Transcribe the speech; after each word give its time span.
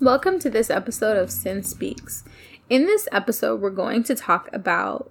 Welcome 0.00 0.38
to 0.40 0.50
this 0.50 0.70
episode 0.70 1.16
of 1.16 1.28
Sin 1.28 1.64
Speaks. 1.64 2.22
In 2.70 2.86
this 2.86 3.08
episode, 3.10 3.60
we're 3.60 3.70
going 3.70 4.04
to 4.04 4.14
talk 4.14 4.48
about 4.52 5.10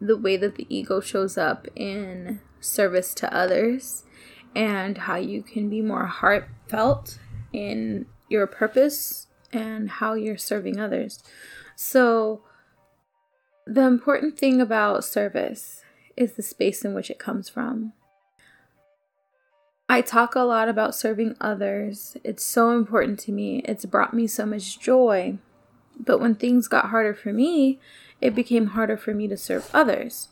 the 0.00 0.16
way 0.16 0.36
that 0.36 0.54
the 0.54 0.66
ego 0.68 1.00
shows 1.00 1.36
up 1.36 1.66
in 1.74 2.40
service 2.60 3.14
to 3.14 3.34
others 3.34 4.04
and 4.54 4.96
how 4.96 5.16
you 5.16 5.42
can 5.42 5.68
be 5.68 5.82
more 5.82 6.06
heartfelt 6.06 7.18
in 7.52 8.06
your 8.28 8.46
purpose 8.46 9.26
and 9.52 9.90
how 9.90 10.14
you're 10.14 10.38
serving 10.38 10.78
others. 10.78 11.20
So, 11.74 12.44
the 13.66 13.82
important 13.82 14.38
thing 14.38 14.60
about 14.60 15.02
service 15.02 15.82
is 16.16 16.34
the 16.34 16.44
space 16.44 16.84
in 16.84 16.94
which 16.94 17.10
it 17.10 17.18
comes 17.18 17.48
from. 17.48 17.92
I 19.88 20.02
talk 20.02 20.34
a 20.34 20.40
lot 20.40 20.68
about 20.68 20.94
serving 20.94 21.36
others. 21.40 22.16
It's 22.22 22.44
so 22.44 22.72
important 22.72 23.18
to 23.20 23.32
me. 23.32 23.62
It's 23.64 23.86
brought 23.86 24.12
me 24.12 24.26
so 24.26 24.44
much 24.44 24.78
joy. 24.78 25.38
But 25.98 26.18
when 26.18 26.34
things 26.34 26.68
got 26.68 26.90
harder 26.90 27.14
for 27.14 27.32
me, 27.32 27.80
it 28.20 28.34
became 28.34 28.68
harder 28.68 28.96
for 28.96 29.14
me 29.14 29.28
to 29.28 29.36
serve 29.36 29.70
others. 29.72 30.28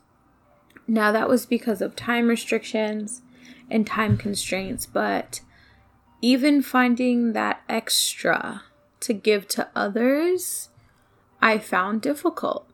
Now, 0.87 1.11
that 1.11 1.29
was 1.29 1.47
because 1.47 1.81
of 1.81 1.97
time 1.97 2.29
restrictions 2.29 3.23
and 3.71 3.87
time 3.87 4.17
constraints, 4.17 4.87
but 4.87 5.41
even 6.21 6.63
finding 6.63 7.33
that 7.33 7.63
extra 7.69 8.63
to 9.01 9.13
give 9.13 9.49
to 9.49 9.69
others, 9.75 10.69
I 11.41 11.59
found 11.59 12.03
difficult. 12.03 12.69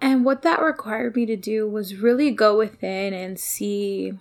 And 0.00 0.24
what 0.24 0.42
that 0.42 0.62
required 0.62 1.16
me 1.16 1.26
to 1.26 1.36
do 1.36 1.68
was 1.68 1.96
really 1.96 2.30
go 2.30 2.56
within 2.56 3.12
and 3.12 3.38
see 3.38 4.12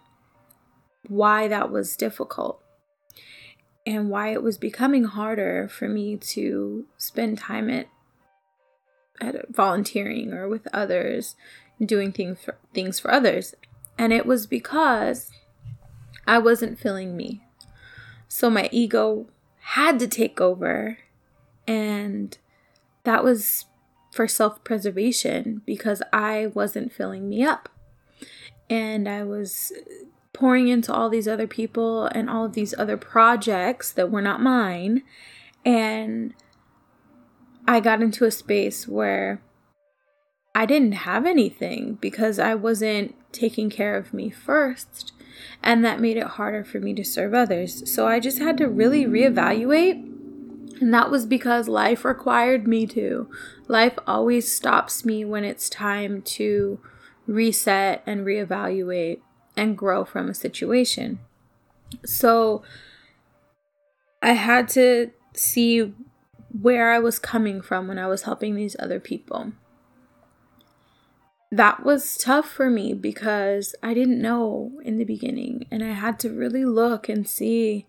why 1.09 1.47
that 1.47 1.71
was 1.71 1.95
difficult 1.95 2.61
and 3.85 4.09
why 4.09 4.33
it 4.33 4.41
was 4.41 4.57
becoming 4.57 5.03
harder 5.03 5.67
for 5.67 5.87
me 5.87 6.17
to 6.17 6.85
spend 6.97 7.37
time 7.37 7.69
at 7.69 7.87
at 9.21 9.47
volunteering 9.49 10.33
or 10.33 10.47
with 10.47 10.67
others 10.73 11.35
doing 11.83 12.11
things 12.11 12.39
for, 12.43 12.57
things 12.73 12.99
for 12.99 13.11
others. 13.11 13.55
And 13.97 14.11
it 14.11 14.25
was 14.25 14.47
because 14.47 15.31
I 16.27 16.37
wasn't 16.37 16.79
feeling 16.79 17.15
me. 17.15 17.43
So 18.27 18.49
my 18.49 18.69
ego 18.71 19.27
had 19.59 19.99
to 19.99 20.07
take 20.07 20.41
over 20.41 20.97
and 21.67 22.37
that 23.03 23.23
was 23.23 23.65
for 24.11 24.27
self-preservation 24.27 25.61
because 25.65 26.01
I 26.11 26.47
wasn't 26.47 26.93
filling 26.93 27.29
me 27.29 27.43
up. 27.43 27.69
And 28.69 29.07
I 29.07 29.23
was 29.23 29.71
pouring 30.35 30.67
into 30.67 30.93
all 30.93 31.09
these 31.09 31.29
other 31.29 31.47
people 31.47 32.07
and 32.07 32.29
all 32.29 32.45
of 32.45 32.53
these 32.53 32.77
other 32.77 32.97
projects 32.97 33.91
that 33.93 34.11
were 34.11 34.21
not 34.21 34.41
mine. 34.41 35.01
And 35.63 36.33
I 37.65 37.79
got 37.79 38.01
into 38.01 38.25
a 38.25 38.31
space 38.31 38.85
where 38.85 39.41
I 40.53 40.65
didn't 40.65 40.91
have 40.91 41.25
anything 41.25 41.97
because 42.01 42.37
I 42.37 42.53
wasn't 42.53 43.15
taking 43.31 43.69
care 43.69 43.95
of 43.95 44.13
me 44.13 44.29
first. 44.29 45.13
And 45.63 45.83
that 45.85 46.01
made 46.01 46.17
it 46.17 46.27
harder 46.27 46.65
for 46.65 46.79
me 46.79 46.93
to 46.95 47.03
serve 47.03 47.33
others. 47.33 47.89
So 47.91 48.05
I 48.05 48.19
just 48.19 48.39
had 48.39 48.57
to 48.57 48.67
really 48.67 49.05
reevaluate. 49.05 50.11
And 50.81 50.93
that 50.93 51.09
was 51.09 51.25
because 51.25 51.69
life 51.69 52.03
required 52.03 52.67
me 52.67 52.85
to. 52.87 53.29
Life 53.69 53.97
always 54.05 54.53
stops 54.53 55.05
me 55.05 55.23
when 55.23 55.45
it's 55.45 55.69
time 55.69 56.21
to 56.23 56.79
reset 57.25 58.03
and 58.05 58.25
reevaluate 58.25 59.21
and 59.55 59.77
grow 59.77 60.05
from 60.05 60.29
a 60.29 60.33
situation. 60.33 61.19
So 62.03 62.63
I 64.21 64.33
had 64.33 64.67
to 64.69 65.11
see 65.33 65.93
where 66.61 66.91
I 66.91 66.99
was 66.99 67.19
coming 67.19 67.61
from 67.61 67.87
when 67.87 67.99
I 67.99 68.07
was 68.07 68.23
helping 68.23 68.55
these 68.55 68.75
other 68.79 68.99
people. 68.99 69.51
That 71.51 71.85
was 71.85 72.17
tough 72.17 72.49
for 72.49 72.69
me 72.69 72.93
because 72.93 73.75
I 73.83 73.93
didn't 73.93 74.21
know 74.21 74.71
in 74.83 74.97
the 74.97 75.05
beginning 75.05 75.67
and 75.71 75.83
I 75.83 75.91
had 75.91 76.19
to 76.19 76.29
really 76.29 76.65
look 76.65 77.07
and 77.07 77.27
see 77.27 77.85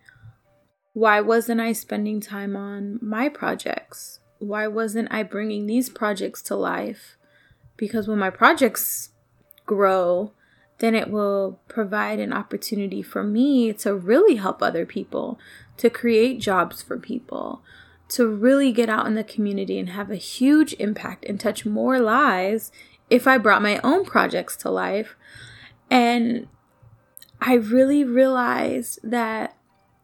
why 0.92 1.20
wasn't 1.20 1.60
I 1.60 1.72
spending 1.72 2.20
time 2.20 2.56
on 2.56 2.98
my 3.02 3.28
projects? 3.28 4.20
Why 4.38 4.66
wasn't 4.66 5.08
I 5.10 5.22
bringing 5.22 5.66
these 5.66 5.88
projects 5.88 6.42
to 6.42 6.56
life? 6.56 7.16
Because 7.76 8.08
when 8.08 8.18
my 8.18 8.30
projects 8.30 9.10
grow, 9.66 10.32
then 10.78 10.94
it 10.94 11.10
will 11.10 11.58
provide 11.68 12.18
an 12.18 12.32
opportunity 12.32 13.02
for 13.02 13.22
me 13.22 13.72
to 13.72 13.94
really 13.94 14.36
help 14.36 14.62
other 14.62 14.84
people, 14.84 15.38
to 15.78 15.88
create 15.88 16.40
jobs 16.40 16.82
for 16.82 16.98
people, 16.98 17.62
to 18.08 18.28
really 18.28 18.72
get 18.72 18.88
out 18.88 19.06
in 19.06 19.14
the 19.14 19.24
community 19.24 19.78
and 19.78 19.90
have 19.90 20.10
a 20.10 20.16
huge 20.16 20.74
impact 20.74 21.24
and 21.24 21.40
touch 21.40 21.64
more 21.64 21.98
lives 21.98 22.70
if 23.10 23.26
I 23.26 23.38
brought 23.38 23.62
my 23.62 23.80
own 23.82 24.04
projects 24.04 24.56
to 24.58 24.70
life. 24.70 25.16
And 25.90 26.48
I 27.40 27.54
really 27.54 28.04
realized 28.04 28.98
that 29.02 29.56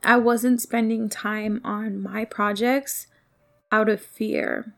I 0.05 0.17
wasn't 0.17 0.61
spending 0.61 1.09
time 1.09 1.61
on 1.65 2.03
my 2.03 2.25
projects 2.25 3.07
out 3.71 3.89
of 3.89 4.01
fear. 4.01 4.75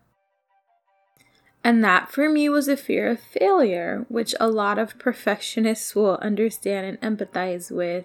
And 1.64 1.82
that 1.82 2.12
for 2.12 2.28
me 2.28 2.50
was 2.50 2.68
a 2.68 2.76
fear 2.76 3.10
of 3.10 3.20
failure, 3.20 4.04
which 4.10 4.34
a 4.38 4.48
lot 4.48 4.78
of 4.78 4.98
perfectionists 4.98 5.96
will 5.96 6.18
understand 6.20 6.98
and 7.02 7.18
empathize 7.18 7.70
with. 7.70 8.04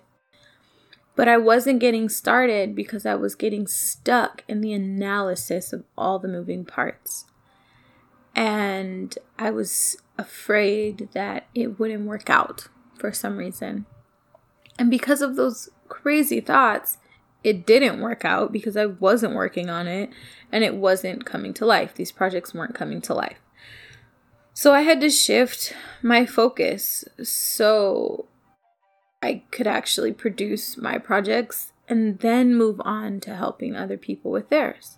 But 1.18 1.28
I 1.28 1.36
wasn't 1.36 1.82
getting 1.82 2.08
started 2.08 2.74
because 2.74 3.06
I 3.06 3.16
was 3.16 3.36
getting 3.36 3.68
stuck 3.68 4.46
in 4.48 4.62
the 4.62 4.72
analysis 4.72 5.74
of 5.74 5.84
all 5.98 6.20
the 6.20 6.30
moving 6.30 6.64
parts. 6.64 7.26
And 8.34 9.18
I 9.38 9.52
was 9.52 9.98
afraid 10.18 11.10
that 11.12 11.48
it 11.54 11.78
wouldn't 11.78 12.08
work 12.08 12.30
out 12.30 12.70
for 12.98 13.12
some 13.12 13.36
reason. 13.36 13.86
And 14.78 14.90
because 14.90 15.22
of 15.22 15.36
those 15.36 15.68
crazy 15.90 16.40
thoughts, 16.40 16.98
it 17.44 17.66
didn't 17.66 18.00
work 18.00 18.24
out 18.24 18.54
because 18.54 18.78
I 18.78 18.86
wasn't 18.86 19.36
working 19.36 19.70
on 19.70 19.88
it 19.88 20.12
and 20.54 20.64
it 20.64 20.76
wasn't 20.76 21.26
coming 21.26 21.54
to 21.56 21.66
life. 21.66 21.96
These 21.96 22.14
projects 22.14 22.54
weren't 22.54 22.76
coming 22.76 23.02
to 23.02 23.14
life. 23.14 23.40
So 24.60 24.74
I 24.74 24.82
had 24.82 25.00
to 25.00 25.10
shift 25.10 25.74
my 26.02 26.26
focus 26.26 27.06
so 27.24 28.26
I 29.24 29.44
could 29.52 29.68
actually 29.68 30.12
produce 30.12 30.76
my 30.76 30.98
projects 30.98 31.72
and 31.88 32.20
then 32.20 32.58
move 32.58 32.82
on 32.84 33.22
to 33.22 33.38
helping 33.38 33.74
other 33.74 33.96
people 33.96 34.32
with 34.32 34.50
theirs. 34.50 34.98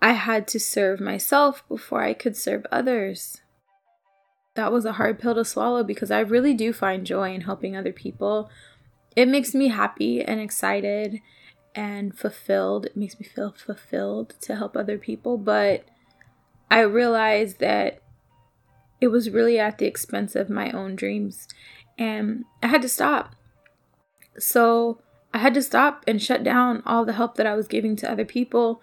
I 0.00 0.12
had 0.12 0.46
to 0.46 0.60
serve 0.60 1.00
myself 1.00 1.66
before 1.68 2.04
I 2.04 2.14
could 2.14 2.36
serve 2.36 2.64
others. 2.70 3.40
That 4.54 4.70
was 4.70 4.84
a 4.84 4.92
hard 4.92 5.18
pill 5.18 5.34
to 5.34 5.44
swallow 5.44 5.82
because 5.82 6.12
I 6.12 6.20
really 6.20 6.54
do 6.54 6.72
find 6.72 7.04
joy 7.04 7.34
in 7.34 7.40
helping 7.40 7.76
other 7.76 7.92
people. 7.92 8.48
It 9.16 9.26
makes 9.26 9.56
me 9.56 9.66
happy 9.66 10.22
and 10.22 10.40
excited 10.40 11.18
and 11.74 12.16
fulfilled. 12.16 12.86
It 12.86 12.96
makes 12.96 13.18
me 13.18 13.26
feel 13.26 13.50
fulfilled 13.50 14.36
to 14.42 14.54
help 14.54 14.76
other 14.76 14.98
people, 14.98 15.36
but 15.36 15.84
I 16.72 16.80
realized 16.80 17.60
that 17.60 18.00
it 18.98 19.08
was 19.08 19.28
really 19.28 19.58
at 19.58 19.76
the 19.76 19.84
expense 19.84 20.34
of 20.34 20.48
my 20.48 20.70
own 20.70 20.96
dreams. 20.96 21.46
And 21.98 22.46
I 22.62 22.68
had 22.68 22.80
to 22.80 22.88
stop. 22.88 23.36
So 24.38 25.02
I 25.34 25.38
had 25.38 25.52
to 25.52 25.62
stop 25.62 26.02
and 26.08 26.20
shut 26.20 26.42
down 26.42 26.82
all 26.86 27.04
the 27.04 27.12
help 27.12 27.34
that 27.34 27.46
I 27.46 27.54
was 27.54 27.68
giving 27.68 27.94
to 27.96 28.10
other 28.10 28.24
people 28.24 28.80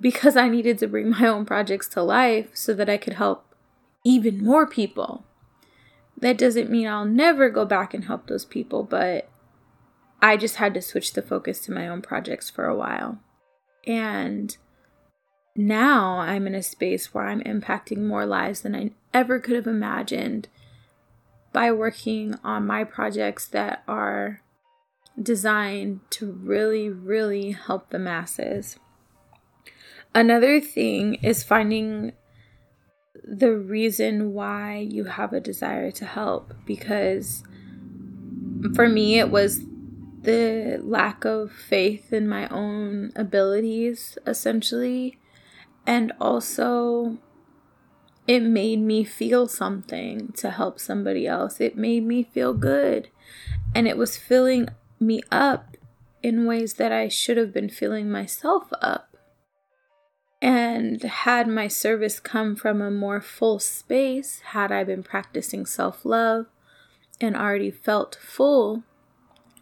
because 0.00 0.36
I 0.36 0.48
needed 0.48 0.78
to 0.78 0.88
bring 0.88 1.10
my 1.20 1.28
own 1.28 1.46
projects 1.46 1.86
to 1.90 2.02
life 2.02 2.48
so 2.54 2.74
that 2.74 2.90
I 2.90 2.96
could 2.96 3.12
help 3.14 3.54
even 4.04 4.42
more 4.42 4.66
people. 4.66 5.24
That 6.18 6.36
doesn't 6.36 6.70
mean 6.70 6.88
I'll 6.88 7.04
never 7.04 7.50
go 7.50 7.64
back 7.64 7.94
and 7.94 8.06
help 8.06 8.26
those 8.26 8.44
people, 8.44 8.82
but 8.82 9.28
I 10.20 10.36
just 10.36 10.56
had 10.56 10.74
to 10.74 10.82
switch 10.82 11.12
the 11.12 11.22
focus 11.22 11.60
to 11.60 11.72
my 11.72 11.86
own 11.86 12.02
projects 12.02 12.50
for 12.50 12.64
a 12.64 12.74
while. 12.74 13.20
And 13.86 14.56
now 15.56 16.18
I'm 16.18 16.46
in 16.46 16.54
a 16.54 16.62
space 16.62 17.12
where 17.14 17.26
I'm 17.26 17.40
impacting 17.42 17.98
more 17.98 18.26
lives 18.26 18.62
than 18.62 18.74
I 18.74 18.90
ever 19.14 19.38
could 19.38 19.56
have 19.56 19.66
imagined 19.66 20.48
by 21.52 21.72
working 21.72 22.34
on 22.44 22.66
my 22.66 22.84
projects 22.84 23.46
that 23.48 23.82
are 23.88 24.42
designed 25.20 26.00
to 26.10 26.30
really, 26.30 26.90
really 26.90 27.52
help 27.52 27.90
the 27.90 27.98
masses. 27.98 28.76
Another 30.14 30.60
thing 30.60 31.14
is 31.16 31.42
finding 31.42 32.12
the 33.24 33.56
reason 33.56 34.32
why 34.32 34.76
you 34.76 35.04
have 35.04 35.32
a 35.32 35.40
desire 35.40 35.90
to 35.90 36.04
help 36.04 36.54
because 36.64 37.42
for 38.74 38.88
me 38.88 39.18
it 39.18 39.30
was 39.30 39.60
the 40.22 40.78
lack 40.82 41.24
of 41.24 41.50
faith 41.50 42.12
in 42.12 42.28
my 42.28 42.48
own 42.48 43.12
abilities 43.16 44.16
essentially 44.26 45.18
and 45.86 46.12
also, 46.20 47.18
it 48.26 48.40
made 48.42 48.80
me 48.80 49.04
feel 49.04 49.46
something 49.46 50.32
to 50.36 50.50
help 50.50 50.80
somebody 50.80 51.26
else. 51.26 51.60
It 51.60 51.76
made 51.76 52.04
me 52.04 52.24
feel 52.24 52.54
good. 52.54 53.08
And 53.74 53.86
it 53.86 53.96
was 53.96 54.16
filling 54.16 54.68
me 54.98 55.20
up 55.30 55.76
in 56.22 56.46
ways 56.46 56.74
that 56.74 56.90
I 56.90 57.08
should 57.08 57.36
have 57.36 57.52
been 57.52 57.68
filling 57.68 58.10
myself 58.10 58.64
up. 58.82 59.16
And 60.42 61.00
had 61.02 61.46
my 61.46 61.68
service 61.68 62.18
come 62.20 62.56
from 62.56 62.82
a 62.82 62.90
more 62.90 63.20
full 63.20 63.58
space, 63.58 64.40
had 64.46 64.72
I 64.72 64.84
been 64.84 65.02
practicing 65.02 65.64
self 65.64 66.04
love 66.04 66.46
and 67.20 67.36
already 67.36 67.70
felt 67.70 68.18
full, 68.20 68.82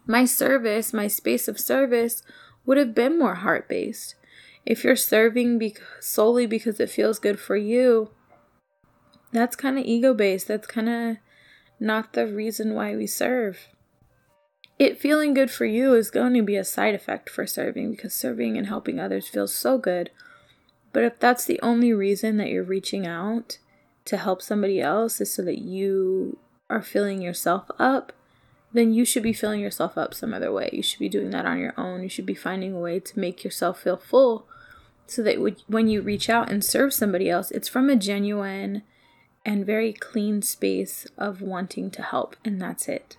my 0.05 0.25
service, 0.25 0.91
my 0.91 1.07
space 1.07 1.47
of 1.47 1.59
service, 1.59 2.23
would 2.65 2.77
have 2.77 2.93
been 2.93 3.17
more 3.17 3.35
heart 3.35 3.69
based. 3.69 4.15
If 4.65 4.83
you're 4.83 4.95
serving 4.95 5.59
be- 5.59 5.75
solely 5.99 6.47
because 6.47 6.79
it 6.79 6.89
feels 6.89 7.19
good 7.19 7.39
for 7.39 7.55
you, 7.55 8.09
that's 9.31 9.55
kind 9.55 9.77
of 9.77 9.85
ego 9.85 10.13
based. 10.13 10.47
That's 10.47 10.67
kind 10.67 10.89
of 10.89 11.17
not 11.79 12.13
the 12.13 12.25
reason 12.25 12.73
why 12.73 12.95
we 12.95 13.05
serve. 13.05 13.67
It 14.77 14.99
feeling 14.99 15.33
good 15.33 15.51
for 15.51 15.65
you 15.65 15.93
is 15.93 16.11
going 16.11 16.33
to 16.33 16.41
be 16.41 16.57
a 16.57 16.63
side 16.63 16.95
effect 16.95 17.29
for 17.29 17.45
serving 17.45 17.91
because 17.91 18.13
serving 18.13 18.57
and 18.57 18.67
helping 18.67 18.99
others 18.99 19.27
feels 19.27 19.53
so 19.53 19.77
good. 19.77 20.09
But 20.91 21.03
if 21.03 21.19
that's 21.19 21.45
the 21.45 21.59
only 21.61 21.93
reason 21.93 22.37
that 22.37 22.49
you're 22.49 22.63
reaching 22.63 23.05
out 23.05 23.57
to 24.05 24.17
help 24.17 24.41
somebody 24.41 24.81
else 24.81 25.21
is 25.21 25.33
so 25.33 25.43
that 25.43 25.59
you 25.59 26.37
are 26.69 26.81
filling 26.81 27.21
yourself 27.21 27.69
up, 27.79 28.13
then 28.75 28.93
you 28.93 29.05
should 29.05 29.23
be 29.23 29.33
filling 29.33 29.61
yourself 29.61 29.97
up 29.97 30.13
some 30.13 30.33
other 30.33 30.51
way. 30.51 30.69
You 30.73 30.83
should 30.83 30.99
be 30.99 31.09
doing 31.09 31.29
that 31.31 31.45
on 31.45 31.59
your 31.59 31.73
own. 31.77 32.03
You 32.03 32.09
should 32.09 32.25
be 32.25 32.35
finding 32.35 32.73
a 32.73 32.79
way 32.79 32.99
to 32.99 33.19
make 33.19 33.43
yourself 33.43 33.81
feel 33.81 33.97
full 33.97 34.47
so 35.07 35.23
that 35.23 35.37
when 35.67 35.87
you 35.87 36.01
reach 36.01 36.29
out 36.29 36.51
and 36.51 36.63
serve 36.63 36.93
somebody 36.93 37.29
else, 37.29 37.51
it's 37.51 37.67
from 37.67 37.89
a 37.89 37.95
genuine 37.95 38.83
and 39.45 39.65
very 39.65 39.93
clean 39.93 40.41
space 40.41 41.05
of 41.17 41.41
wanting 41.41 41.91
to 41.91 42.01
help, 42.01 42.35
and 42.43 42.59
that's 42.59 42.87
it. 42.87 43.17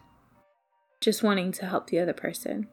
Just 1.01 1.23
wanting 1.23 1.53
to 1.53 1.67
help 1.67 1.87
the 1.87 2.01
other 2.01 2.13
person. 2.13 2.67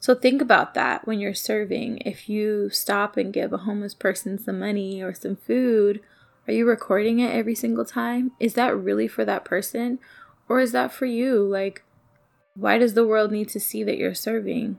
So 0.00 0.14
think 0.14 0.42
about 0.42 0.74
that 0.74 1.06
when 1.06 1.20
you're 1.20 1.34
serving. 1.34 1.98
If 2.04 2.28
you 2.28 2.70
stop 2.70 3.16
and 3.16 3.32
give 3.32 3.52
a 3.52 3.58
homeless 3.58 3.94
person 3.94 4.38
some 4.38 4.58
money 4.58 5.02
or 5.02 5.14
some 5.14 5.36
food, 5.36 6.00
are 6.46 6.52
you 6.52 6.66
recording 6.66 7.20
it 7.20 7.32
every 7.34 7.54
single 7.54 7.84
time? 7.84 8.32
Is 8.40 8.54
that 8.54 8.76
really 8.76 9.06
for 9.06 9.24
that 9.24 9.44
person? 9.44 9.98
Or 10.48 10.60
is 10.60 10.72
that 10.72 10.92
for 10.92 11.06
you? 11.06 11.42
Like, 11.42 11.82
why 12.54 12.78
does 12.78 12.94
the 12.94 13.06
world 13.06 13.30
need 13.30 13.48
to 13.50 13.60
see 13.60 13.84
that 13.84 13.98
you're 13.98 14.14
serving 14.14 14.78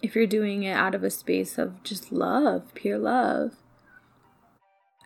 if 0.00 0.14
you're 0.14 0.26
doing 0.26 0.62
it 0.62 0.72
out 0.72 0.94
of 0.94 1.02
a 1.02 1.10
space 1.10 1.58
of 1.58 1.82
just 1.82 2.12
love, 2.12 2.72
pure 2.74 2.98
love? 2.98 3.56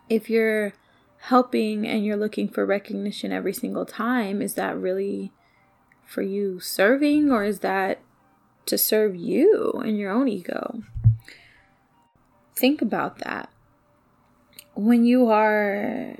If 0.09 0.29
you're 0.29 0.73
helping 1.23 1.87
and 1.87 2.05
you're 2.05 2.17
looking 2.17 2.47
for 2.47 2.65
recognition 2.65 3.31
every 3.31 3.53
single 3.53 3.85
time, 3.85 4.41
is 4.41 4.53
that 4.55 4.77
really 4.77 5.31
for 6.05 6.21
you 6.21 6.59
serving 6.59 7.31
or 7.31 7.43
is 7.43 7.59
that 7.59 7.99
to 8.65 8.77
serve 8.77 9.15
you 9.15 9.71
and 9.83 9.97
your 9.97 10.11
own 10.11 10.27
ego? 10.27 10.83
Think 12.55 12.81
about 12.81 13.19
that. 13.19 13.49
When 14.75 15.05
you 15.05 15.29
are 15.29 16.17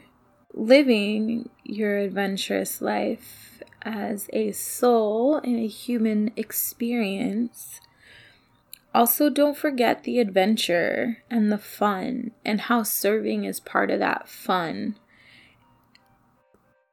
living 0.53 1.49
your 1.63 1.97
adventurous 1.97 2.81
life 2.81 3.61
as 3.83 4.29
a 4.33 4.51
soul 4.51 5.37
in 5.37 5.59
a 5.59 5.67
human 5.67 6.31
experience, 6.35 7.79
also, 8.93 9.29
don't 9.29 9.57
forget 9.57 10.03
the 10.03 10.19
adventure 10.19 11.23
and 11.29 11.51
the 11.51 11.57
fun 11.57 12.31
and 12.45 12.61
how 12.61 12.83
serving 12.83 13.43
is 13.43 13.59
part 13.59 13.89
of 13.89 13.99
that 13.99 14.29
fun. 14.29 14.97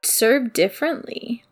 Serve 0.01 0.51
differently. 0.51 1.43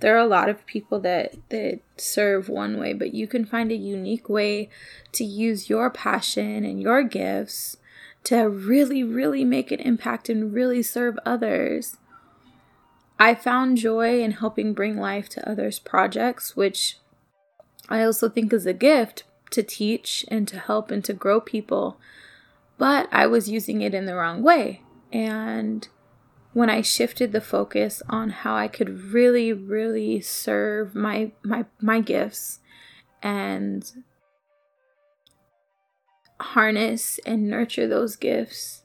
There 0.00 0.16
are 0.16 0.24
a 0.24 0.26
lot 0.26 0.48
of 0.48 0.66
people 0.66 0.98
that, 1.00 1.36
that 1.50 1.78
serve 1.96 2.48
one 2.48 2.80
way, 2.80 2.92
but 2.92 3.14
you 3.14 3.28
can 3.28 3.44
find 3.44 3.70
a 3.70 3.76
unique 3.76 4.28
way 4.28 4.68
to 5.12 5.22
use 5.22 5.70
your 5.70 5.88
passion 5.88 6.64
and 6.64 6.82
your 6.82 7.04
gifts 7.04 7.76
to 8.24 8.48
really, 8.48 9.04
really 9.04 9.44
make 9.44 9.70
an 9.70 9.78
impact 9.78 10.28
and 10.28 10.52
really 10.52 10.82
serve 10.82 11.16
others. 11.24 11.96
I 13.22 13.36
found 13.36 13.76
joy 13.76 14.20
in 14.20 14.32
helping 14.32 14.74
bring 14.74 14.96
life 14.96 15.28
to 15.28 15.48
others' 15.48 15.78
projects, 15.78 16.56
which 16.56 16.98
I 17.88 18.02
also 18.02 18.28
think 18.28 18.52
is 18.52 18.66
a 18.66 18.72
gift 18.72 19.22
to 19.52 19.62
teach 19.62 20.24
and 20.26 20.48
to 20.48 20.58
help 20.58 20.90
and 20.90 21.04
to 21.04 21.12
grow 21.12 21.40
people, 21.40 22.00
but 22.78 23.08
I 23.12 23.28
was 23.28 23.48
using 23.48 23.80
it 23.80 23.94
in 23.94 24.06
the 24.06 24.16
wrong 24.16 24.42
way. 24.42 24.82
And 25.12 25.86
when 26.52 26.68
I 26.68 26.82
shifted 26.82 27.30
the 27.30 27.40
focus 27.40 28.02
on 28.08 28.30
how 28.30 28.56
I 28.56 28.66
could 28.66 29.12
really, 29.12 29.52
really 29.52 30.20
serve 30.20 30.96
my 30.96 31.30
my 31.44 31.66
my 31.80 32.00
gifts 32.00 32.58
and 33.22 33.88
harness 36.40 37.20
and 37.24 37.48
nurture 37.48 37.86
those 37.86 38.16
gifts 38.16 38.82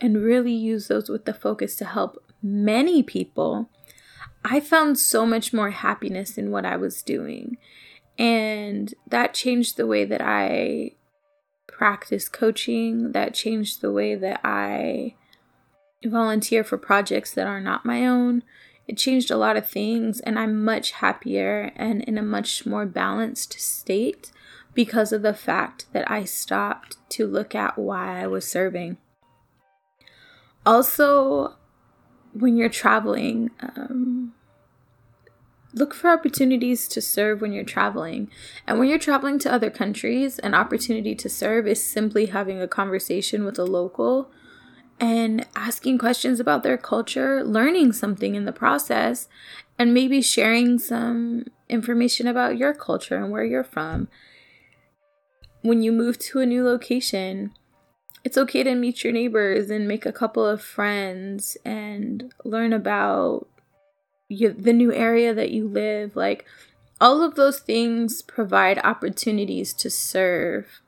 and 0.00 0.22
really 0.22 0.52
use 0.54 0.86
those 0.86 1.08
with 1.08 1.24
the 1.24 1.34
focus 1.34 1.74
to 1.76 1.86
help 1.86 2.23
many 2.44 3.02
people, 3.02 3.70
I 4.44 4.60
found 4.60 4.98
so 4.98 5.24
much 5.24 5.52
more 5.52 5.70
happiness 5.70 6.36
in 6.36 6.50
what 6.50 6.66
I 6.66 6.76
was 6.76 7.02
doing. 7.02 7.56
And 8.18 8.94
that 9.08 9.34
changed 9.34 9.76
the 9.76 9.86
way 9.86 10.04
that 10.04 10.20
I 10.20 10.92
practice 11.66 12.28
coaching, 12.28 13.12
that 13.12 13.34
changed 13.34 13.80
the 13.80 13.90
way 13.90 14.14
that 14.14 14.40
I 14.44 15.14
volunteer 16.04 16.62
for 16.62 16.76
projects 16.76 17.32
that 17.32 17.46
are 17.46 17.60
not 17.60 17.86
my 17.86 18.06
own. 18.06 18.42
It 18.86 18.98
changed 18.98 19.30
a 19.30 19.38
lot 19.38 19.56
of 19.56 19.66
things, 19.66 20.20
and 20.20 20.38
I'm 20.38 20.62
much 20.62 20.92
happier 20.92 21.72
and 21.74 22.02
in 22.02 22.18
a 22.18 22.22
much 22.22 22.66
more 22.66 22.84
balanced 22.84 23.58
state 23.58 24.30
because 24.74 25.10
of 25.12 25.22
the 25.22 25.32
fact 25.32 25.86
that 25.92 26.08
I 26.10 26.24
stopped 26.24 26.98
to 27.10 27.26
look 27.26 27.54
at 27.54 27.78
why 27.78 28.20
I 28.20 28.26
was 28.26 28.46
serving. 28.46 28.98
Also, 30.66 31.56
when 32.34 32.56
you're 32.56 32.68
traveling, 32.68 33.50
um, 33.60 34.34
look 35.72 35.94
for 35.94 36.10
opportunities 36.10 36.86
to 36.88 37.00
serve 37.00 37.40
when 37.40 37.52
you're 37.52 37.64
traveling. 37.64 38.30
And 38.66 38.78
when 38.78 38.88
you're 38.88 38.98
traveling 38.98 39.38
to 39.40 39.52
other 39.52 39.70
countries, 39.70 40.38
an 40.40 40.54
opportunity 40.54 41.14
to 41.14 41.28
serve 41.28 41.66
is 41.66 41.82
simply 41.82 42.26
having 42.26 42.60
a 42.60 42.68
conversation 42.68 43.44
with 43.44 43.58
a 43.58 43.64
local 43.64 44.30
and 45.00 45.46
asking 45.56 45.98
questions 45.98 46.38
about 46.38 46.62
their 46.62 46.78
culture, 46.78 47.42
learning 47.42 47.92
something 47.92 48.34
in 48.34 48.44
the 48.44 48.52
process, 48.52 49.28
and 49.78 49.92
maybe 49.92 50.22
sharing 50.22 50.78
some 50.78 51.46
information 51.68 52.28
about 52.28 52.56
your 52.56 52.72
culture 52.72 53.16
and 53.16 53.32
where 53.32 53.44
you're 53.44 53.64
from. 53.64 54.08
When 55.62 55.82
you 55.82 55.92
move 55.92 56.18
to 56.18 56.40
a 56.40 56.46
new 56.46 56.64
location, 56.64 57.52
it's 58.24 58.38
okay 58.38 58.62
to 58.62 58.74
meet 58.74 59.04
your 59.04 59.12
neighbors 59.12 59.68
and 59.70 59.86
make 59.86 60.06
a 60.06 60.12
couple 60.12 60.44
of 60.44 60.62
friends 60.62 61.58
and 61.64 62.32
learn 62.42 62.72
about 62.72 63.46
you, 64.28 64.52
the 64.52 64.72
new 64.72 64.92
area 64.92 65.34
that 65.34 65.50
you 65.50 65.68
live, 65.68 66.16
like 66.16 66.46
all 67.00 67.22
of 67.22 67.34
those 67.34 67.60
things 67.60 68.22
provide 68.22 68.78
opportunities 68.78 69.74
to 69.74 69.90
serve. 69.90 70.80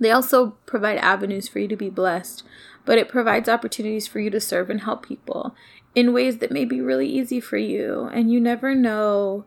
They 0.00 0.10
also 0.10 0.56
provide 0.66 0.98
avenues 0.98 1.48
for 1.48 1.60
you 1.60 1.68
to 1.68 1.76
be 1.76 1.90
blessed, 1.90 2.42
but 2.84 2.98
it 2.98 3.08
provides 3.08 3.48
opportunities 3.48 4.08
for 4.08 4.18
you 4.18 4.30
to 4.30 4.40
serve 4.40 4.68
and 4.68 4.80
help 4.80 5.06
people 5.06 5.54
in 5.94 6.12
ways 6.12 6.38
that 6.38 6.50
may 6.50 6.64
be 6.64 6.80
really 6.80 7.08
easy 7.08 7.40
for 7.40 7.56
you. 7.56 8.10
And 8.12 8.32
you 8.32 8.40
never 8.40 8.74
know 8.74 9.44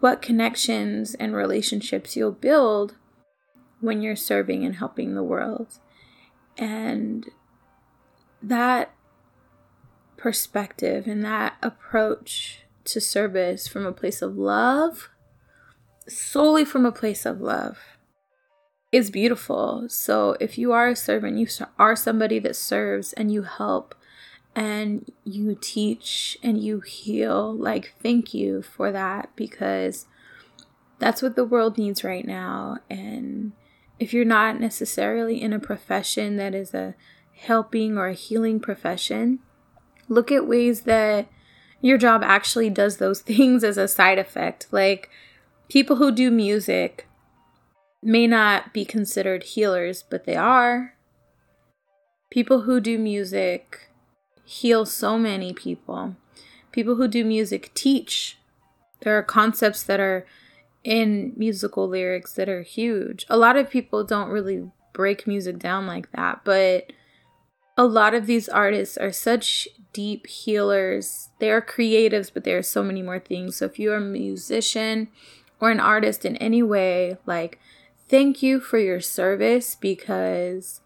what 0.00 0.22
connections 0.22 1.14
and 1.14 1.34
relationships 1.34 2.16
you'll 2.16 2.32
build 2.32 2.96
when 3.80 4.02
you're 4.02 4.16
serving 4.16 4.64
and 4.64 4.76
helping 4.76 5.14
the 5.14 5.22
world. 5.22 5.78
And 6.56 7.28
that 8.42 8.92
perspective 10.16 11.06
and 11.06 11.24
that 11.24 11.56
approach 11.62 12.60
to 12.84 13.00
service 13.00 13.68
from 13.68 13.84
a 13.84 13.92
place 13.92 14.22
of 14.22 14.36
love, 14.36 15.10
solely 16.08 16.64
from 16.64 16.86
a 16.86 16.92
place 16.92 17.26
of 17.26 17.40
love, 17.40 17.78
is 18.92 19.10
beautiful. 19.10 19.86
So 19.88 20.36
if 20.40 20.56
you 20.56 20.72
are 20.72 20.88
a 20.88 20.96
servant, 20.96 21.38
you 21.38 21.46
are 21.78 21.96
somebody 21.96 22.38
that 22.38 22.56
serves 22.56 23.12
and 23.12 23.32
you 23.32 23.42
help 23.42 23.94
and 24.54 25.10
you 25.24 25.56
teach 25.60 26.38
and 26.42 26.62
you 26.62 26.80
heal, 26.80 27.54
like, 27.54 27.94
thank 28.02 28.32
you 28.32 28.62
for 28.62 28.90
that 28.90 29.28
because 29.36 30.06
that's 30.98 31.20
what 31.20 31.36
the 31.36 31.44
world 31.44 31.76
needs 31.76 32.02
right 32.02 32.24
now. 32.24 32.78
And 32.88 33.52
if 33.98 34.12
you're 34.12 34.24
not 34.24 34.60
necessarily 34.60 35.40
in 35.40 35.52
a 35.52 35.58
profession 35.58 36.36
that 36.36 36.54
is 36.54 36.74
a 36.74 36.94
helping 37.34 37.96
or 37.96 38.08
a 38.08 38.14
healing 38.14 38.60
profession, 38.60 39.38
look 40.08 40.30
at 40.30 40.46
ways 40.46 40.82
that 40.82 41.28
your 41.80 41.98
job 41.98 42.22
actually 42.24 42.70
does 42.70 42.96
those 42.96 43.20
things 43.22 43.64
as 43.64 43.78
a 43.78 43.88
side 43.88 44.18
effect. 44.18 44.66
Like 44.70 45.10
people 45.68 45.96
who 45.96 46.12
do 46.12 46.30
music 46.30 47.08
may 48.02 48.26
not 48.26 48.72
be 48.72 48.84
considered 48.84 49.42
healers, 49.42 50.04
but 50.08 50.24
they 50.24 50.36
are. 50.36 50.94
People 52.30 52.62
who 52.62 52.80
do 52.80 52.98
music 52.98 53.90
heal 54.44 54.84
so 54.84 55.18
many 55.18 55.52
people. 55.52 56.16
People 56.72 56.96
who 56.96 57.08
do 57.08 57.24
music 57.24 57.72
teach. 57.74 58.38
There 59.00 59.16
are 59.16 59.22
concepts 59.22 59.82
that 59.84 60.00
are 60.00 60.26
in 60.86 61.32
musical 61.36 61.88
lyrics 61.88 62.32
that 62.34 62.48
are 62.48 62.62
huge. 62.62 63.26
A 63.28 63.36
lot 63.36 63.56
of 63.56 63.68
people 63.68 64.04
don't 64.04 64.28
really 64.28 64.70
break 64.92 65.26
music 65.26 65.58
down 65.58 65.84
like 65.84 66.12
that, 66.12 66.42
but 66.44 66.92
a 67.76 67.84
lot 67.84 68.14
of 68.14 68.26
these 68.26 68.48
artists 68.48 68.96
are 68.96 69.10
such 69.10 69.66
deep 69.92 70.28
healers. 70.28 71.30
They 71.40 71.50
are 71.50 71.60
creatives, 71.60 72.30
but 72.32 72.44
there 72.44 72.56
are 72.56 72.62
so 72.62 72.84
many 72.84 73.02
more 73.02 73.18
things. 73.18 73.56
So 73.56 73.64
if 73.64 73.80
you're 73.80 73.96
a 73.96 74.00
musician 74.00 75.08
or 75.60 75.72
an 75.72 75.80
artist 75.80 76.24
in 76.24 76.36
any 76.36 76.62
way, 76.62 77.18
like 77.26 77.58
thank 78.08 78.40
you 78.40 78.60
for 78.60 78.78
your 78.78 79.00
service 79.00 79.74
because 79.74 80.82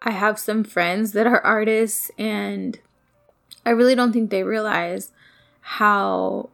I 0.00 0.12
have 0.12 0.38
some 0.38 0.62
friends 0.62 1.10
that 1.12 1.26
are 1.26 1.44
artists 1.44 2.08
and 2.16 2.78
I 3.66 3.70
really 3.70 3.96
don't 3.96 4.12
think 4.12 4.30
they 4.30 4.44
realize 4.44 5.10
how 5.60 6.50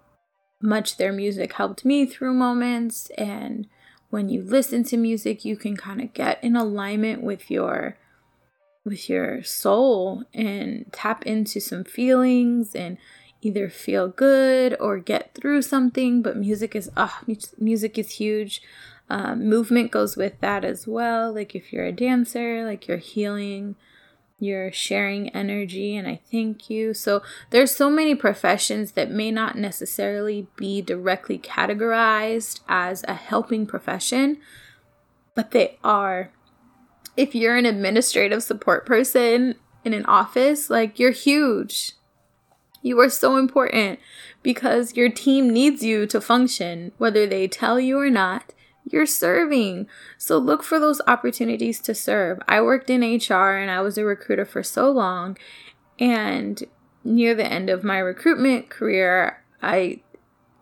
much 0.60 0.96
their 0.96 1.12
music 1.12 1.52
helped 1.54 1.84
me 1.84 2.06
through 2.06 2.34
moments 2.34 3.10
and 3.18 3.66
when 4.10 4.28
you 4.28 4.42
listen 4.42 4.82
to 4.84 4.96
music 4.96 5.44
you 5.44 5.56
can 5.56 5.76
kind 5.76 6.00
of 6.00 6.12
get 6.14 6.42
in 6.42 6.56
alignment 6.56 7.22
with 7.22 7.50
your 7.50 7.96
with 8.84 9.08
your 9.08 9.42
soul 9.42 10.24
and 10.32 10.86
tap 10.92 11.26
into 11.26 11.60
some 11.60 11.84
feelings 11.84 12.74
and 12.74 12.96
either 13.42 13.68
feel 13.68 14.08
good 14.08 14.76
or 14.80 14.98
get 14.98 15.34
through 15.34 15.60
something 15.60 16.22
but 16.22 16.36
music 16.36 16.74
is 16.74 16.90
oh, 16.96 17.20
music 17.58 17.98
is 17.98 18.12
huge. 18.12 18.62
Um, 19.08 19.48
movement 19.48 19.92
goes 19.92 20.16
with 20.16 20.40
that 20.40 20.64
as 20.64 20.84
well 20.88 21.32
like 21.32 21.54
if 21.54 21.72
you're 21.72 21.84
a 21.84 21.92
dancer 21.92 22.64
like 22.64 22.88
you're 22.88 22.96
healing 22.96 23.76
you're 24.38 24.70
sharing 24.70 25.30
energy 25.30 25.96
and 25.96 26.06
I 26.06 26.20
thank 26.30 26.68
you. 26.68 26.92
So 26.92 27.22
there's 27.50 27.74
so 27.74 27.88
many 27.88 28.14
professions 28.14 28.92
that 28.92 29.10
may 29.10 29.30
not 29.30 29.56
necessarily 29.56 30.46
be 30.56 30.82
directly 30.82 31.38
categorized 31.38 32.60
as 32.68 33.02
a 33.08 33.14
helping 33.14 33.66
profession, 33.66 34.38
but 35.34 35.52
they 35.52 35.78
are. 35.82 36.30
If 37.16 37.34
you're 37.34 37.56
an 37.56 37.64
administrative 37.64 38.42
support 38.42 38.84
person 38.84 39.54
in 39.84 39.94
an 39.94 40.04
office, 40.04 40.68
like 40.68 40.98
you're 40.98 41.12
huge. 41.12 41.92
You 42.82 43.00
are 43.00 43.08
so 43.08 43.38
important 43.38 43.98
because 44.42 44.96
your 44.96 45.08
team 45.08 45.50
needs 45.50 45.82
you 45.82 46.06
to 46.06 46.20
function, 46.20 46.92
whether 46.98 47.26
they 47.26 47.48
tell 47.48 47.80
you 47.80 47.98
or 47.98 48.10
not 48.10 48.52
you're 48.88 49.06
serving. 49.06 49.88
So 50.16 50.38
look 50.38 50.62
for 50.62 50.78
those 50.78 51.00
opportunities 51.06 51.80
to 51.82 51.94
serve. 51.94 52.38
I 52.46 52.60
worked 52.60 52.88
in 52.88 53.00
HR 53.00 53.56
and 53.56 53.70
I 53.70 53.80
was 53.80 53.98
a 53.98 54.04
recruiter 54.04 54.44
for 54.44 54.62
so 54.62 54.90
long. 54.90 55.36
And 55.98 56.62
near 57.02 57.34
the 57.34 57.46
end 57.46 57.68
of 57.68 57.84
my 57.84 57.98
recruitment 57.98 58.70
career, 58.70 59.42
I 59.60 60.00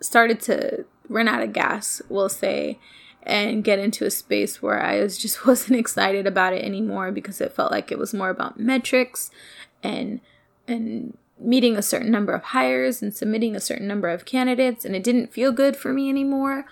started 0.01 0.41
to 0.43 0.87
run 1.09 1.29
out 1.29 1.43
of 1.43 1.53
gas, 1.53 2.01
we'll 2.09 2.29
say, 2.29 2.79
and 3.23 3.65
get 3.65 3.79
into 3.79 4.05
a 4.05 4.11
space 4.11 4.63
where 4.63 4.83
I 4.83 5.01
was 5.01 5.19
just 5.19 5.47
wasn't 5.47 5.79
excited 5.79 6.27
about 6.27 6.53
it 6.53 6.65
anymore 6.65 7.13
because 7.13 7.41
it 7.41 7.55
felt 7.55 7.71
like 7.71 7.93
it 7.93 7.99
was 7.99 8.15
more 8.15 8.31
about 8.31 8.59
metrics 8.59 9.31
and 9.83 10.21
and 10.67 11.17
meeting 11.39 11.77
a 11.77 11.83
certain 11.83 12.11
number 12.11 12.33
of 12.33 12.43
hires 12.43 13.03
and 13.03 13.15
submitting 13.15 13.57
a 13.57 13.61
certain 13.61 13.89
number 13.89 14.09
of 14.09 14.25
candidates 14.25 14.85
and 14.85 14.95
it 14.95 15.03
didn't 15.03 15.33
feel 15.33 15.53
good 15.53 15.77
for 15.77 15.93
me 15.93 16.09
anymore. 16.09 16.65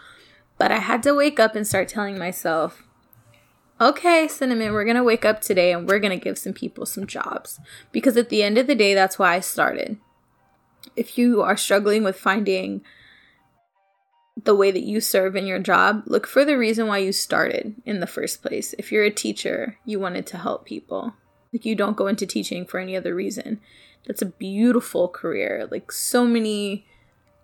But 0.62 0.70
I 0.70 0.78
had 0.78 1.02
to 1.02 1.12
wake 1.12 1.40
up 1.40 1.56
and 1.56 1.66
start 1.66 1.88
telling 1.88 2.16
myself, 2.16 2.84
okay, 3.80 4.28
Cinnamon, 4.28 4.72
we're 4.72 4.84
going 4.84 4.94
to 4.94 5.02
wake 5.02 5.24
up 5.24 5.40
today 5.40 5.72
and 5.72 5.88
we're 5.88 5.98
going 5.98 6.16
to 6.16 6.24
give 6.24 6.38
some 6.38 6.52
people 6.52 6.86
some 6.86 7.04
jobs. 7.04 7.58
Because 7.90 8.16
at 8.16 8.28
the 8.28 8.44
end 8.44 8.58
of 8.58 8.68
the 8.68 8.76
day, 8.76 8.94
that's 8.94 9.18
why 9.18 9.34
I 9.34 9.40
started. 9.40 9.98
If 10.94 11.18
you 11.18 11.42
are 11.42 11.56
struggling 11.56 12.04
with 12.04 12.16
finding 12.16 12.82
the 14.40 14.54
way 14.54 14.70
that 14.70 14.84
you 14.84 15.00
serve 15.00 15.34
in 15.34 15.48
your 15.48 15.58
job, 15.58 16.04
look 16.06 16.28
for 16.28 16.44
the 16.44 16.56
reason 16.56 16.86
why 16.86 16.98
you 16.98 17.10
started 17.10 17.74
in 17.84 17.98
the 17.98 18.06
first 18.06 18.40
place. 18.40 18.72
If 18.78 18.92
you're 18.92 19.02
a 19.02 19.10
teacher, 19.10 19.78
you 19.84 19.98
wanted 19.98 20.28
to 20.28 20.38
help 20.38 20.64
people. 20.64 21.12
Like 21.52 21.64
you 21.64 21.74
don't 21.74 21.96
go 21.96 22.06
into 22.06 22.24
teaching 22.24 22.66
for 22.66 22.78
any 22.78 22.96
other 22.96 23.16
reason. 23.16 23.58
That's 24.06 24.22
a 24.22 24.26
beautiful 24.26 25.08
career. 25.08 25.66
Like 25.68 25.90
so 25.90 26.24
many 26.24 26.86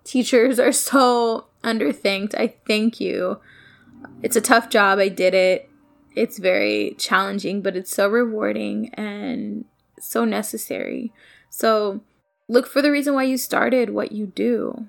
teachers 0.05 0.57
are 0.57 0.71
so 0.71 1.48
underthanked. 1.63 2.35
I 2.35 2.55
thank 2.67 2.99
you. 2.99 3.39
It's 4.21 4.35
a 4.35 4.41
tough 4.41 4.69
job. 4.69 4.99
I 4.99 5.09
did 5.09 5.33
it. 5.33 5.69
It's 6.15 6.39
very 6.39 6.95
challenging, 6.97 7.61
but 7.61 7.75
it's 7.75 7.93
so 7.93 8.07
rewarding 8.09 8.93
and 8.93 9.65
so 9.99 10.25
necessary. 10.25 11.13
So 11.49 12.01
look 12.47 12.67
for 12.67 12.81
the 12.81 12.91
reason 12.91 13.13
why 13.13 13.23
you 13.23 13.37
started 13.37 13.91
what 13.91 14.11
you 14.11 14.27
do. 14.27 14.87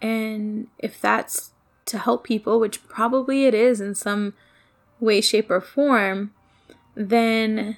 And 0.00 0.66
if 0.78 1.00
that's 1.00 1.52
to 1.86 1.98
help 1.98 2.24
people, 2.24 2.60
which 2.60 2.86
probably 2.88 3.46
it 3.46 3.54
is 3.54 3.80
in 3.80 3.94
some 3.94 4.34
way, 5.00 5.20
shape, 5.20 5.50
or 5.50 5.60
form, 5.60 6.32
then 6.94 7.76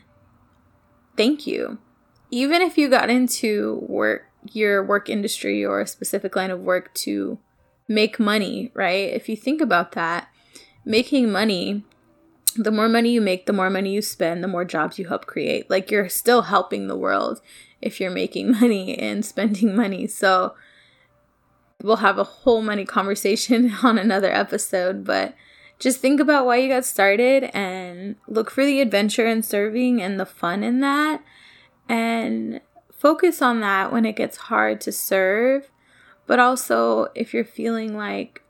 thank 1.17 1.47
you. 1.47 1.79
Even 2.31 2.63
if 2.63 2.77
you 2.77 2.89
got 2.89 3.11
into 3.11 3.85
work, 3.89 4.27
your 4.53 4.85
work 4.85 5.09
industry 5.09 5.65
or 5.65 5.81
a 5.81 5.87
specific 5.87 6.37
line 6.37 6.51
of 6.51 6.61
work 6.61 6.93
to 6.95 7.39
make 7.89 8.19
money, 8.19 8.71
right? 8.75 9.13
If 9.13 9.29
you 9.29 9.37
think 9.37 9.61
about 9.61 9.93
that, 9.93 10.29
making 10.85 11.31
money, 11.31 11.85
the 12.57 12.71
more 12.71 12.89
money 12.89 13.11
you 13.11 13.21
make, 13.21 13.47
the 13.47 13.53
more 13.53 13.71
money 13.71 13.93
you 13.93 14.03
spend, 14.03 14.43
the 14.43 14.49
more 14.49 14.65
jobs 14.65 14.99
you 14.99 15.09
help 15.09 15.27
create. 15.27 15.69
Like 15.69 15.91
you're 15.91 16.09
still 16.09 16.43
helping 16.43 16.87
the 16.87 16.97
world 16.97 17.41
if 17.83 18.01
you're 18.01 18.11
making 18.11 18.53
money 18.61 18.99
and 18.99 19.25
spending 19.25 19.75
money. 19.75 20.07
So 20.07 20.55
we'll 21.83 21.97
have 21.97 22.19
a 22.19 22.25
whole 22.25 22.63
money 22.63 22.85
conversation 22.85 23.75
on 23.83 23.99
another 23.99 24.33
episode, 24.33 25.05
but 25.05 25.35
just 25.79 26.01
think 26.01 26.21
about 26.21 26.47
why 26.47 26.57
you 26.57 26.69
got 26.69 26.85
started 26.85 27.51
and 27.53 28.17
look 28.29 28.51
for 28.51 28.65
the 28.65 28.81
adventure 28.81 29.27
in 29.27 29.43
serving 29.43 30.01
and 30.01 30.19
the 30.19 30.27
fun 30.27 30.63
in 30.63 30.81
that 30.81 31.23
and 31.89 32.61
focus 32.93 33.43
on 33.43 33.61
that 33.61 33.93
when 33.93 34.07
it 34.07 34.17
gets 34.17 34.37
hard 34.37 34.81
to 34.81 34.93
serve 34.93 35.71
but 36.27 36.39
also, 36.39 37.09
if 37.15 37.35
you're 37.35 37.45
feeling 37.45 37.97
like 37.97 38.43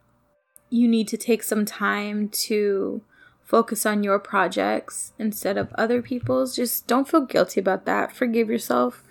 you 0.70 0.88
need 0.88 1.08
to 1.08 1.16
take 1.16 1.42
some 1.42 1.64
time 1.64 2.28
to 2.28 3.02
focus 3.42 3.84
on 3.84 4.02
your 4.02 4.18
projects 4.18 5.12
instead 5.18 5.56
of 5.58 5.72
other 5.74 6.02
people's, 6.02 6.56
just 6.56 6.86
don't 6.86 7.08
feel 7.08 7.20
guilty 7.20 7.60
about 7.60 7.84
that. 7.84 8.12
Forgive 8.12 8.48
yourself 8.48 9.02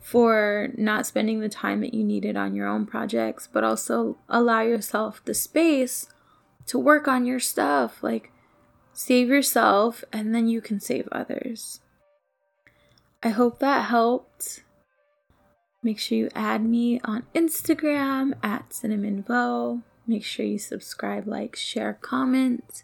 for 0.00 0.68
not 0.76 1.06
spending 1.06 1.40
the 1.40 1.48
time 1.48 1.80
that 1.80 1.94
you 1.94 2.04
needed 2.04 2.36
on 2.36 2.54
your 2.54 2.68
own 2.68 2.86
projects, 2.86 3.48
but 3.52 3.64
also 3.64 4.16
allow 4.28 4.60
yourself 4.60 5.20
the 5.24 5.34
space 5.34 6.08
to 6.66 6.78
work 6.78 7.08
on 7.08 7.26
your 7.26 7.40
stuff. 7.40 8.02
Like, 8.02 8.30
save 8.92 9.28
yourself 9.28 10.04
and 10.12 10.34
then 10.34 10.48
you 10.48 10.60
can 10.60 10.80
save 10.80 11.08
others. 11.10 11.80
I 13.22 13.30
hope 13.30 13.58
that 13.58 13.86
helped. 13.86 14.62
Make 15.86 16.00
sure 16.00 16.18
you 16.18 16.30
add 16.34 16.64
me 16.64 17.00
on 17.04 17.22
Instagram 17.32 18.32
at 18.42 18.70
CinnamonVo. 18.70 19.84
Make 20.04 20.24
sure 20.24 20.44
you 20.44 20.58
subscribe, 20.58 21.28
like, 21.28 21.54
share, 21.54 21.96
comment, 22.00 22.82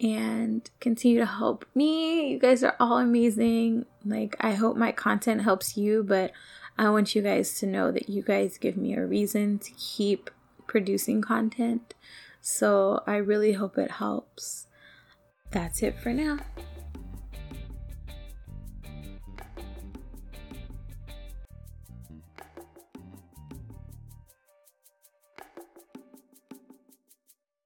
and 0.00 0.68
continue 0.80 1.20
to 1.20 1.26
help 1.26 1.64
me. 1.76 2.32
You 2.32 2.40
guys 2.40 2.64
are 2.64 2.74
all 2.80 2.98
amazing. 2.98 3.86
Like, 4.04 4.34
I 4.40 4.54
hope 4.54 4.76
my 4.76 4.90
content 4.90 5.42
helps 5.42 5.76
you, 5.76 6.02
but 6.02 6.32
I 6.76 6.90
want 6.90 7.14
you 7.14 7.22
guys 7.22 7.56
to 7.60 7.66
know 7.66 7.92
that 7.92 8.08
you 8.08 8.20
guys 8.20 8.58
give 8.58 8.76
me 8.76 8.96
a 8.96 9.06
reason 9.06 9.60
to 9.60 9.70
keep 9.74 10.28
producing 10.66 11.22
content. 11.22 11.94
So 12.40 13.04
I 13.06 13.18
really 13.18 13.52
hope 13.52 13.78
it 13.78 13.92
helps. 13.92 14.66
That's 15.52 15.84
it 15.84 16.00
for 16.00 16.12
now. 16.12 16.40